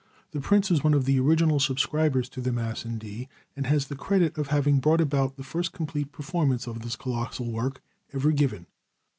[0.31, 3.85] The Prince was one of the original subscribers to the Mass in D, and has
[3.87, 8.31] the credit of having brought about the first complete performance of this colossal work ever
[8.31, 8.65] given.